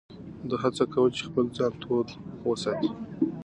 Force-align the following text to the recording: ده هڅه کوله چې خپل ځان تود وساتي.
ده 0.49 0.55
هڅه 0.63 0.83
کوله 0.93 1.11
چې 1.15 1.21
خپل 1.29 1.45
ځان 1.57 1.71
تود 1.81 2.07
وساتي. 2.49 2.89